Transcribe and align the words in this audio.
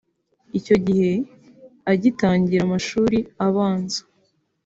Icyo 0.59 0.75
gihe 0.85 1.11
agitangira 1.93 2.61
amashuri 2.67 3.17
abanza 3.47 4.01